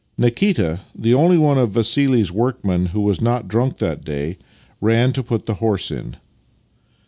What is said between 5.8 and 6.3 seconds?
in.